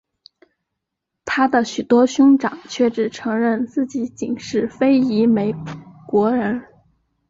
[1.25, 5.53] 他的许多兄长却只承认自己仅是非裔美
[6.07, 6.59] 国人。